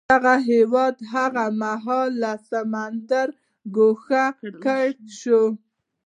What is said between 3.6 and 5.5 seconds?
ګوښه کړل شو.